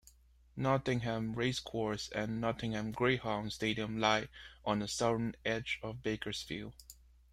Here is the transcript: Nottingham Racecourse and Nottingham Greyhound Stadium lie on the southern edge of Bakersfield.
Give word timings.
Nottingham 0.55 1.35
Racecourse 1.35 2.09
and 2.09 2.41
Nottingham 2.41 2.91
Greyhound 2.91 3.53
Stadium 3.53 3.99
lie 3.99 4.29
on 4.65 4.79
the 4.79 4.87
southern 4.87 5.35
edge 5.45 5.79
of 5.83 6.01
Bakersfield. 6.01 6.73